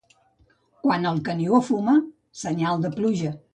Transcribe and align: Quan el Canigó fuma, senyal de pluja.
Quan 0.85 1.05
el 1.09 1.21
Canigó 1.27 1.61
fuma, 1.69 1.95
senyal 2.43 2.85
de 2.87 2.95
pluja. 2.99 3.37